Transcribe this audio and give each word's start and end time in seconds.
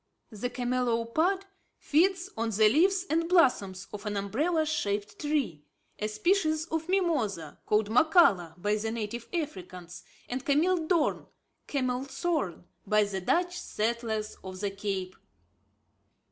The 0.31 0.49
camelopard 0.49 1.43
feeds 1.77 2.31
on 2.35 2.49
the 2.49 2.67
leaves 2.67 3.05
and 3.07 3.29
blossoms 3.29 3.85
of 3.93 4.07
an 4.07 4.17
umbrella 4.17 4.65
shaped 4.65 5.19
tree, 5.19 5.63
a 5.99 6.07
species 6.07 6.65
of 6.69 6.89
mimosa, 6.89 7.59
called 7.67 7.91
mokhala 7.91 8.59
by 8.59 8.77
the 8.77 8.89
native 8.89 9.27
Africans, 9.31 10.01
and 10.27 10.43
cameel 10.43 10.87
doorn 10.87 11.27
(Camelthorn) 11.67 12.63
by 12.87 13.03
the 13.03 13.21
Dutch 13.21 13.55
settlers 13.59 14.37
of 14.43 14.59
the 14.59 14.71
Cape. 14.71 15.15